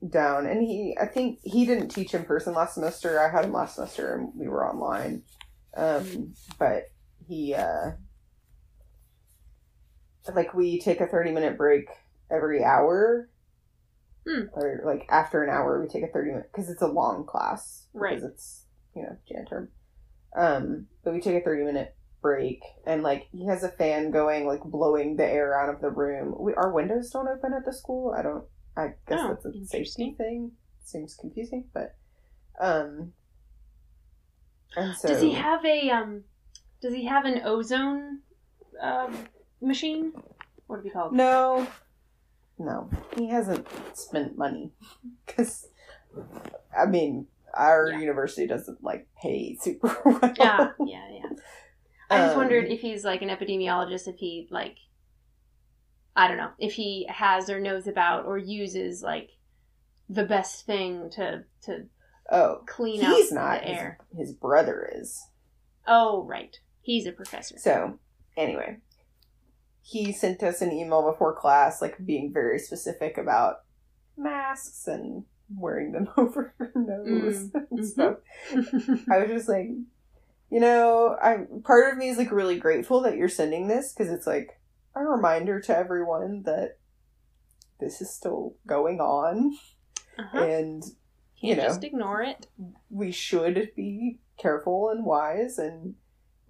down. 0.07 0.45
And 0.45 0.61
he, 0.61 0.95
I 1.01 1.05
think 1.05 1.39
he 1.43 1.65
didn't 1.65 1.89
teach 1.89 2.13
in 2.13 2.23
person 2.23 2.53
last 2.53 2.75
semester. 2.75 3.19
I 3.19 3.31
had 3.35 3.45
him 3.45 3.53
last 3.53 3.75
semester 3.75 4.15
and 4.15 4.31
we 4.35 4.47
were 4.47 4.67
online. 4.67 5.23
Um, 5.75 6.33
but 6.59 6.85
he, 7.27 7.55
uh, 7.55 7.91
like 10.35 10.53
we 10.53 10.79
take 10.79 11.01
a 11.01 11.07
30 11.07 11.31
minute 11.31 11.57
break 11.57 11.87
every 12.29 12.63
hour. 12.63 13.29
Hmm. 14.27 14.43
Or 14.53 14.81
like 14.85 15.07
after 15.09 15.43
an 15.43 15.49
hour, 15.49 15.81
we 15.81 15.87
take 15.87 16.03
a 16.03 16.11
30 16.11 16.31
minute, 16.31 16.49
because 16.51 16.69
it's 16.69 16.81
a 16.81 16.87
long 16.87 17.25
class. 17.25 17.87
Right. 17.93 18.15
Because 18.15 18.31
it's, 18.31 18.65
you 18.95 19.03
know, 19.03 19.17
Jan 19.27 19.45
term. 19.45 19.69
Um, 20.37 20.87
but 21.03 21.13
we 21.13 21.21
take 21.21 21.41
a 21.41 21.43
30 21.43 21.63
minute 21.63 21.95
break 22.21 22.61
and 22.85 23.01
like 23.01 23.27
he 23.31 23.47
has 23.47 23.63
a 23.63 23.69
fan 23.69 24.11
going 24.11 24.45
like 24.45 24.61
blowing 24.63 25.15
the 25.15 25.25
air 25.25 25.59
out 25.59 25.73
of 25.73 25.81
the 25.81 25.89
room 25.89 26.35
we 26.39 26.53
our 26.53 26.71
windows 26.71 27.09
don't 27.09 27.27
open 27.27 27.51
at 27.51 27.65
the 27.65 27.73
school 27.73 28.13
i 28.15 28.21
don't 28.21 28.43
i 28.77 28.89
guess 29.09 29.19
Oh, 29.19 29.29
that's 29.29 29.45
a 29.47 29.65
safety 29.65 30.13
thing 30.15 30.51
seems 30.83 31.15
confusing 31.15 31.65
but 31.73 31.95
um 32.59 33.13
and 34.75 34.95
so 34.95 35.07
Does 35.07 35.21
he 35.21 35.33
have 35.33 35.65
a 35.65 35.89
um? 35.89 36.23
Does 36.81 36.93
he 36.93 37.05
have 37.05 37.25
an 37.25 37.41
ozone 37.43 38.19
um 38.81 39.17
machine? 39.61 40.13
What 40.67 40.77
do 40.77 40.83
we 40.83 40.89
call 40.89 41.07
it? 41.07 41.13
no 41.13 41.67
no 42.65 42.89
he 43.17 43.27
hasn't 43.29 43.67
spent 43.97 44.37
money 44.37 44.71
because 45.25 45.67
i 46.77 46.85
mean 46.85 47.27
our 47.53 47.91
Yeah. 47.91 47.99
university 47.99 48.47
doesn't 48.47 48.83
like 48.83 49.07
pay 49.21 49.57
super 49.59 49.95
well 50.05 50.35
Yeah, 50.37 50.71
yeah, 50.79 51.07
yeah. 51.11 51.29
I 52.09 52.19
just 52.19 52.31
Um, 52.31 52.37
wondered 52.37 52.65
if 52.65 52.81
he's 52.81 53.03
like 53.05 53.21
an 53.21 53.29
epidemiologist, 53.29 54.07
if 54.07 54.17
he 54.17 54.47
like, 54.51 54.77
I 56.15 56.27
don't 56.27 56.37
know, 56.37 56.51
if 56.59 56.73
he 56.73 57.07
has 57.09 57.49
or 57.49 57.59
knows 57.59 57.87
about 57.87 58.25
or 58.25 58.37
uses 58.37 59.01
like 59.01 59.31
the 60.09 60.25
best 60.25 60.65
thing 60.65 61.09
to 61.11 61.43
to 61.63 61.85
oh 62.31 62.63
clean 62.67 63.01
out 63.01 63.17
not 63.31 63.61
the 63.61 63.67
air. 63.69 63.97
His, 64.17 64.27
his 64.29 64.35
brother 64.35 64.89
is 64.93 65.21
Oh, 65.87 66.23
right, 66.25 66.59
he's 66.81 67.05
a 67.07 67.11
professor. 67.11 67.57
So, 67.57 67.97
anyway, 68.37 68.77
he 69.81 70.11
sent 70.13 70.43
us 70.43 70.61
an 70.61 70.71
email 70.71 71.09
before 71.09 71.33
class, 71.35 71.81
like 71.81 72.05
being 72.05 72.31
very 72.33 72.59
specific 72.59 73.17
about 73.17 73.61
masks 74.17 74.87
and 74.87 75.23
wearing 75.55 75.91
them 75.91 76.07
over 76.17 76.53
your 76.59 76.71
nose 76.75 77.49
Mm, 77.49 77.67
and 77.71 77.79
mhm. 77.79 77.85
stuff. 77.85 78.17
I 79.11 79.17
was 79.19 79.27
just 79.29 79.49
like, 79.49 79.69
you 80.49 80.59
know, 80.59 81.15
I 81.21 81.45
part 81.63 81.91
of 81.91 81.97
me 81.97 82.09
is 82.09 82.17
like 82.17 82.31
really 82.31 82.57
grateful 82.57 83.01
that 83.01 83.17
you're 83.17 83.29
sending 83.29 83.67
this 83.67 83.93
because 83.93 84.11
it's 84.11 84.27
like 84.27 84.59
a 84.95 85.03
reminder 85.03 85.59
to 85.61 85.75
everyone 85.77 86.43
that 86.43 86.77
this 87.79 88.01
is 88.01 88.13
still 88.13 88.55
going 88.67 88.99
on 88.99 89.53
uh-huh. 90.19 90.43
and 90.43 90.83
you 91.37 91.55
Can't 91.55 91.59
know. 91.59 91.67
just 91.69 91.83
ignore 91.83 92.21
it. 92.21 92.47
we 92.89 93.11
should 93.11 93.71
be 93.75 94.19
careful 94.37 94.89
and 94.89 95.03
wise 95.05 95.57
and 95.57 95.95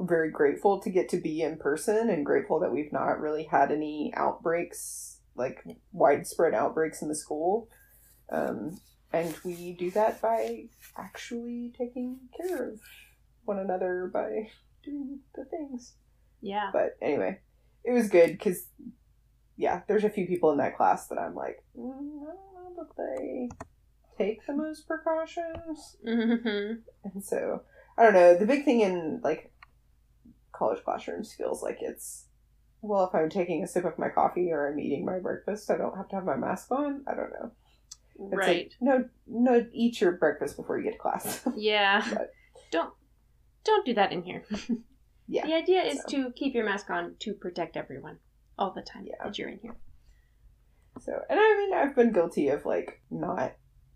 very 0.07 0.31
grateful 0.31 0.79
to 0.81 0.89
get 0.89 1.09
to 1.09 1.17
be 1.17 1.41
in 1.41 1.57
person 1.57 2.09
and 2.09 2.25
grateful 2.25 2.59
that 2.59 2.71
we've 2.71 2.91
not 2.91 3.19
really 3.19 3.43
had 3.43 3.71
any 3.71 4.11
outbreaks 4.15 5.19
like 5.35 5.63
widespread 5.91 6.53
outbreaks 6.53 7.01
in 7.01 7.07
the 7.07 7.15
school 7.15 7.69
um, 8.31 8.77
and 9.13 9.35
we 9.43 9.73
do 9.73 9.91
that 9.91 10.21
by 10.21 10.63
actually 10.97 11.73
taking 11.77 12.17
care 12.35 12.71
of 12.71 12.79
one 13.45 13.59
another 13.59 14.09
by 14.13 14.49
doing 14.83 15.19
the 15.35 15.45
things 15.45 15.93
Yeah. 16.41 16.69
but 16.73 16.97
anyway 17.01 17.39
it 17.83 17.91
was 17.91 18.09
good 18.09 18.31
because 18.31 18.67
yeah 19.57 19.81
there's 19.87 20.03
a 20.03 20.09
few 20.09 20.27
people 20.27 20.51
in 20.51 20.57
that 20.57 20.75
class 20.77 21.07
that 21.07 21.17
i'm 21.17 21.35
like 21.35 21.63
mm, 21.77 21.89
i 21.91 22.33
don't 22.33 22.75
know 22.75 22.75
that 22.77 22.95
they 22.97 23.49
take 24.17 24.45
the 24.45 24.53
most 24.53 24.87
precautions 24.87 25.95
hmm 26.03 26.73
and 27.03 27.23
so 27.23 27.61
I 27.97 28.03
don't 28.03 28.13
know. 28.13 28.37
The 28.37 28.45
big 28.45 28.63
thing 28.63 28.79
in 28.81 29.19
like 29.21 29.51
college 30.61 30.83
classrooms 30.83 31.33
feels 31.33 31.63
like 31.63 31.77
it's 31.81 32.25
well, 32.83 33.05
if 33.07 33.13
I'm 33.15 33.29
taking 33.29 33.63
a 33.63 33.67
sip 33.67 33.83
of 33.85 33.97
my 33.99 34.09
coffee 34.09 34.51
or 34.51 34.67
I'm 34.67 34.79
eating 34.79 35.05
my 35.05 35.17
breakfast, 35.19 35.69
I 35.71 35.77
don't 35.77 35.95
have 35.97 36.07
to 36.09 36.15
have 36.15 36.25
my 36.25 36.35
mask 36.35 36.71
on. 36.71 37.03
I 37.07 37.13
don't 37.15 37.29
know. 37.31 37.51
It's 38.19 38.35
Right. 38.35 38.47
like 38.47 38.71
no, 38.79 39.05
no, 39.27 39.65
eat 39.73 39.99
your 40.01 40.11
breakfast 40.13 40.55
before 40.57 40.77
you 40.77 40.83
get 40.83 40.93
to 40.93 40.99
class. 40.99 41.41
yeah. 41.55 42.03
But- 42.13 42.31
Don't 42.71 42.93
don't 43.63 43.85
do 43.85 43.93
that 43.95 44.11
in 44.11 44.21
here. 44.23 44.43
yeah. 45.27 45.45
The 45.47 45.53
idea 45.55 45.81
is 45.83 45.99
so. 46.01 46.07
to 46.09 46.31
keep 46.33 46.53
your 46.53 46.65
mask 46.65 46.89
on 46.91 47.15
to 47.19 47.33
protect 47.33 47.75
everyone 47.77 48.17
all 48.59 48.71
the 48.71 48.81
time 48.83 49.05
Yeah. 49.07 49.15
that 49.23 49.37
you're 49.39 49.49
in 49.49 49.59
here. 49.61 49.75
So, 50.99 51.13
and 51.29 51.39
I 51.39 51.57
mean, 51.57 51.73
I've 51.73 51.95
been 51.95 52.11
guilty 52.11 52.49
of 52.49 52.65
like 52.65 53.01
not 53.09 53.53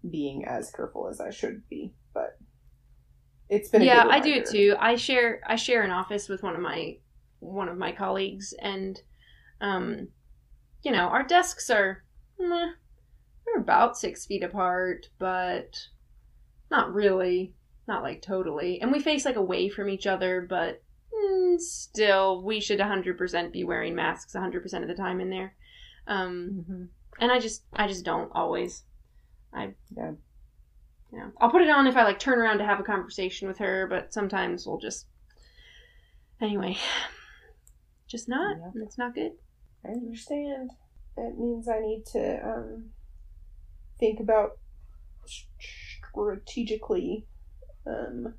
being 0.10 0.45
as 0.45 0.71
careful 0.71 1.08
as 1.10 1.19
I 1.19 1.30
should 1.32 1.67
be, 1.69 1.93
but 2.13 2.38
it's 3.49 3.69
been 3.69 3.81
a 3.81 3.86
yeah 3.86 4.05
i 4.10 4.19
do 4.19 4.31
it 4.34 4.45
too. 4.47 4.75
I 4.79 4.95
share 4.95 5.41
i 5.45 5.55
share 5.55 5.84
an 5.84 5.91
office 5.91 6.27
with 6.29 6.43
one 6.43 6.55
of 6.55 6.62
my 6.62 6.97
one 7.39 7.69
of 7.69 7.77
my 7.77 7.91
colleagues 7.91 8.53
and 8.60 8.99
um 9.62 10.08
you 10.84 10.91
know 10.91 11.08
our 11.08 11.23
desks 11.23 11.69
are 11.69 12.03
meh, 12.39 12.71
they're 13.45 13.62
about 13.62 13.97
six 13.97 14.25
feet 14.25 14.43
apart 14.43 15.10
but 15.19 15.77
not 16.71 16.93
really 16.93 17.53
not 17.88 18.01
like 18.01 18.21
totally. 18.23 18.81
And 18.81 18.91
we 18.91 18.99
face 18.99 19.25
like 19.25 19.36
away 19.36 19.69
from 19.69 19.89
each 19.89 20.08
other 20.08 20.41
but 20.41 20.81
mm, 21.13 21.60
still 21.60 22.41
we 22.41 22.60
should 22.60 22.79
100% 22.79 23.51
be 23.51 23.63
wearing 23.63 23.93
masks 23.95 24.34
100% 24.34 24.81
of 24.81 24.88
the 24.88 24.95
time 24.95 25.21
in 25.21 25.29
there. 25.29 25.53
Um 26.08 26.65
Mhm. 26.67 26.88
and 27.19 27.31
i 27.31 27.39
just 27.39 27.63
i 27.73 27.88
just 27.88 28.03
don't 28.05 28.31
always. 28.34 28.84
I 29.53 29.73
Yeah. 29.95 30.13
You 31.12 31.18
know 31.20 31.32
i'll 31.39 31.50
put 31.50 31.62
it 31.62 31.70
on 31.70 31.88
if 31.88 31.96
i 31.98 32.04
like 32.04 32.20
turn 32.20 32.39
around 32.39 32.58
to 32.58 32.65
have 32.65 32.80
a 32.80 32.84
conversation 32.84 33.48
with 33.48 33.58
her 33.58 33.88
but 33.88 34.13
sometimes 34.13 34.65
we'll 34.65 34.78
just 34.80 35.06
anyway 36.41 36.78
just 38.08 38.28
not 38.30 38.58
Yeah. 38.58 38.84
it's 38.84 38.98
not 38.98 39.13
good 39.15 39.34
I 39.84 39.89
understand. 39.89 40.72
It 41.15 41.38
means 41.38 41.68
I 41.68 41.80
need 41.80 42.06
to 42.13 42.44
um, 42.44 42.86
think 44.00 44.20
about 44.20 44.58
strategically. 46.12 47.28
Um, 47.86 48.34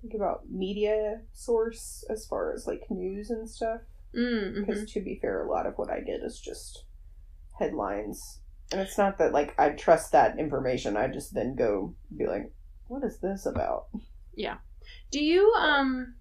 think 0.00 0.14
about 0.14 0.48
media 0.50 1.20
source 1.34 2.04
as 2.08 2.26
far 2.26 2.54
as 2.54 2.66
like 2.66 2.84
news 2.90 3.28
and 3.28 3.48
stuff. 3.50 3.82
mm, 4.16 4.54
Because 4.54 4.84
mhm. 4.84 4.92
to 4.94 5.00
be 5.02 5.18
fair, 5.20 5.44
a 5.44 5.50
lot 5.50 5.66
of 5.66 5.76
what 5.76 5.90
I 5.90 6.00
get 6.00 6.20
is 6.22 6.40
just 6.40 6.84
headlines, 7.58 8.40
and 8.72 8.80
it's 8.80 8.98
not 8.98 9.18
that 9.18 9.32
like 9.32 9.54
I 9.58 9.70
trust 9.70 10.12
that 10.12 10.38
information. 10.38 10.96
I 10.96 11.08
just 11.08 11.34
then 11.34 11.54
go 11.54 11.94
be 12.16 12.26
like, 12.26 12.52
"What 12.88 13.04
is 13.04 13.18
this 13.18 13.46
about?" 13.46 13.86
Yeah. 14.34 14.56
Do 15.10 15.22
you 15.22 15.52
um 15.58 16.14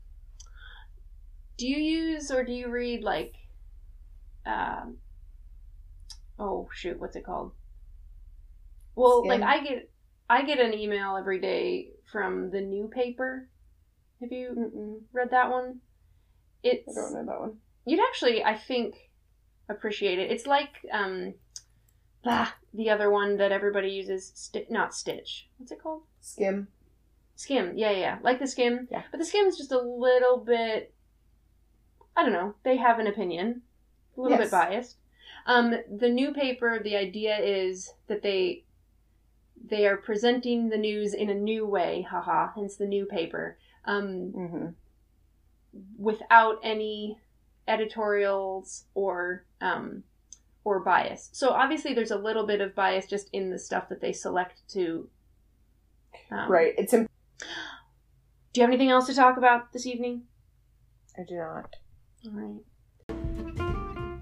do 1.57 1.67
you 1.67 1.77
use 1.77 2.31
or 2.31 2.43
do 2.43 2.51
you 2.51 2.69
read 2.69 3.03
like 3.03 3.35
um 4.45 4.97
oh 6.39 6.67
shoot 6.73 6.99
what's 6.99 7.15
it 7.15 7.25
called 7.25 7.51
well 8.95 9.23
Skimm? 9.23 9.27
like 9.29 9.41
i 9.41 9.63
get 9.63 9.89
i 10.29 10.41
get 10.43 10.59
an 10.59 10.73
email 10.73 11.15
every 11.15 11.39
day 11.39 11.89
from 12.11 12.49
the 12.51 12.59
new 12.61 12.87
paper 12.87 13.47
have 14.21 14.31
you 14.31 14.49
Mm-mm, 14.57 15.01
read 15.13 15.29
that 15.31 15.49
one 15.49 15.79
it's 16.63 16.97
I 16.97 17.01
don't 17.01 17.13
know 17.13 17.25
that 17.25 17.39
one. 17.39 17.57
you'd 17.85 17.99
actually 17.99 18.43
i 18.43 18.57
think 18.57 18.95
appreciate 19.69 20.19
it 20.19 20.31
it's 20.31 20.45
like 20.47 20.73
um 20.91 21.33
ah, 22.25 22.55
the 22.73 22.89
other 22.89 23.09
one 23.09 23.37
that 23.37 23.51
everybody 23.51 23.89
uses 23.89 24.31
sti- 24.35 24.65
not 24.69 24.93
stitch 24.95 25.49
what's 25.57 25.71
it 25.71 25.81
called 25.81 26.03
Skimm. 26.21 26.67
Skimm, 27.37 27.73
yeah, 27.75 27.91
yeah, 27.91 28.19
like 28.21 28.39
the 28.39 28.45
Skimm. 28.45 28.87
Yeah. 28.91 29.03
But 29.11 29.17
the 29.17 29.25
Skimm's 29.25 29.57
just 29.57 29.71
a 29.71 29.81
little 29.81 30.37
bit. 30.37 30.93
I 32.15 32.21
don't 32.23 32.31
know. 32.33 32.53
They 32.63 32.77
have 32.77 32.99
an 32.99 33.07
opinion, 33.07 33.63
a 34.15 34.21
little 34.21 34.37
Yes. 34.37 34.45
bit 34.47 34.51
biased. 34.51 34.97
Um, 35.47 35.75
the 35.91 36.09
new 36.09 36.31
paper, 36.31 36.79
the 36.81 36.95
idea 36.95 37.37
is 37.37 37.91
that 38.07 38.21
they 38.21 38.63
they 39.65 39.87
are 39.87 39.97
presenting 39.97 40.69
the 40.69 40.77
news 40.77 41.13
in 41.13 41.29
a 41.29 41.33
new 41.33 41.65
way, 41.65 42.03
haha. 42.09 42.51
Hence 42.55 42.75
the 42.75 42.85
new 42.85 43.05
paper, 43.05 43.57
um, 43.85 44.31
hmm 44.31 44.67
without 45.97 46.59
any 46.63 47.17
editorials 47.67 48.85
or 48.93 49.43
um, 49.61 50.03
or 50.65 50.79
bias. 50.79 51.29
So 51.33 51.49
obviously, 51.49 51.93
there's 51.93 52.11
a 52.11 52.17
little 52.17 52.45
bit 52.47 52.61
of 52.61 52.73
bias 52.75 53.05
just 53.07 53.29
in 53.33 53.49
the 53.49 53.59
stuff 53.59 53.89
that 53.89 54.01
they 54.01 54.13
select 54.13 54.61
to. 54.69 55.09
Um, 56.31 56.49
Right. 56.51 56.73
It's. 56.77 56.93
Im- 56.93 57.07
Do 57.39 57.45
you 58.55 58.61
have 58.61 58.69
anything 58.69 58.89
else 58.89 59.07
to 59.07 59.15
talk 59.15 59.37
about 59.37 59.73
this 59.73 59.85
evening? 59.85 60.23
I 61.17 61.23
do 61.27 61.35
not. 61.35 61.75
All 62.25 62.31
right. 62.31 62.61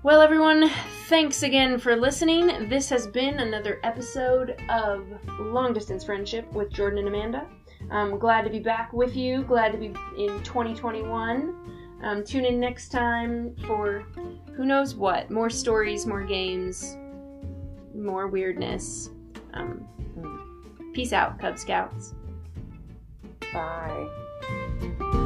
Well, 0.04 0.21
everyone, 0.21 0.67
thanks 1.08 1.43
again 1.43 1.77
for 1.77 1.95
listening. 1.95 2.67
This 2.69 2.89
has 2.89 3.06
been 3.06 3.39
another 3.39 3.80
episode 3.84 4.56
of 4.67 5.06
Long 5.39 5.73
Distance 5.73 6.04
Friendship 6.04 6.51
with 6.54 6.71
Jordan 6.71 6.99
and 6.99 7.08
Amanda. 7.08 7.45
I'm 7.91 8.17
glad 8.17 8.41
to 8.45 8.49
be 8.49 8.58
back 8.60 8.93
with 8.93 9.15
you. 9.15 9.43
Glad 9.43 9.73
to 9.73 9.77
be 9.77 9.88
in 10.17 10.41
2021. 10.43 11.81
Um, 12.04 12.24
tune 12.24 12.46
in 12.46 12.60
next 12.60 12.90
time 12.90 13.56
for 13.68 14.04
who 14.54 14.66
knows 14.66 14.96
what 14.96 15.30
more 15.30 15.50
stories, 15.50 16.06
more 16.06 16.24
games, 16.24 16.98
more 17.94 18.28
weirdness. 18.28 19.10
Um, 19.54 19.88
peace 20.94 21.14
out, 21.14 21.40
Cub 21.40 21.58
Scouts. 21.58 22.16
Bye. 23.54 25.18